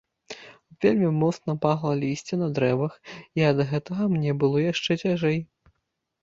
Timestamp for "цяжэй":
5.05-5.39